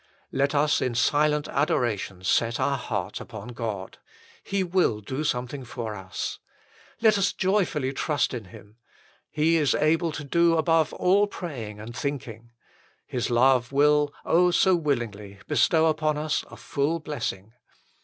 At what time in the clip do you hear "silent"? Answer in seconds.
0.95-1.47